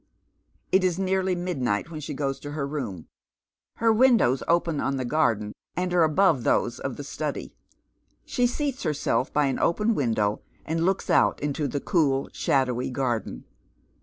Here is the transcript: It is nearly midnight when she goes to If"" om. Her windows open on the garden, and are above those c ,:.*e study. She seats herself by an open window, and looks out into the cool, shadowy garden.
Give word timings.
It 0.71 0.83
is 0.83 0.97
nearly 0.97 1.35
midnight 1.35 1.91
when 1.91 1.99
she 1.99 2.15
goes 2.15 2.39
to 2.39 2.49
If"" 2.53 2.57
om. 2.85 3.05
Her 3.75 3.93
windows 3.93 4.41
open 4.47 4.81
on 4.81 4.95
the 4.97 5.05
garden, 5.05 5.53
and 5.75 5.93
are 5.93 6.01
above 6.01 6.43
those 6.43 6.77
c 6.77 6.83
,:.*e 6.83 7.03
study. 7.03 7.53
She 8.25 8.47
seats 8.47 8.81
herself 8.81 9.31
by 9.31 9.45
an 9.45 9.59
open 9.59 9.93
window, 9.93 10.41
and 10.65 10.85
looks 10.85 11.11
out 11.11 11.39
into 11.39 11.67
the 11.67 11.79
cool, 11.79 12.29
shadowy 12.33 12.89
garden. 12.89 13.45